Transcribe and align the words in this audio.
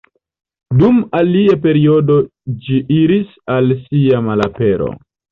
Dum 0.77 0.95
alia 1.17 1.57
periodo 1.65 2.15
ĝi 2.67 2.79
iris 2.95 3.35
al 3.57 3.69
sia 3.83 4.23
malapero. 4.29 4.89